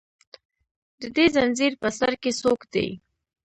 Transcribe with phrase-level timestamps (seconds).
[1.01, 2.87] د دې زنځیر په سر کې څوک دي